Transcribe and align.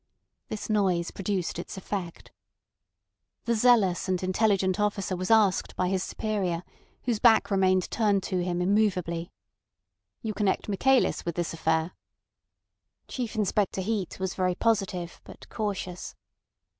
This 0.47 0.67
noise 0.67 1.11
produced 1.11 1.59
its 1.59 1.77
effect. 1.77 2.31
The 3.45 3.53
zealous 3.53 4.09
and 4.09 4.23
intelligent 4.23 4.79
officer 4.79 5.15
was 5.15 5.29
asked 5.29 5.75
by 5.75 5.89
his 5.89 6.03
superior, 6.03 6.63
whose 7.03 7.19
back 7.19 7.51
remained 7.51 7.87
turned 7.91 8.23
to 8.23 8.43
him 8.43 8.63
immovably: 8.63 9.31
"You 10.23 10.33
connect 10.33 10.67
Michaelis 10.67 11.23
with 11.23 11.35
this 11.35 11.53
affair?" 11.53 11.91
Chief 13.07 13.35
Inspector 13.35 13.81
Heat 13.81 14.19
was 14.19 14.33
very 14.33 14.55
positive, 14.55 15.21
but 15.23 15.47
cautious. 15.49 16.15